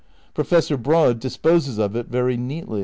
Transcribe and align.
Professor 0.33 0.77
Broad 0.77 1.19
disposes 1.19 1.77
of 1.77 1.95
it 1.95 2.07
very 2.07 2.35
neatly. 2.35 2.79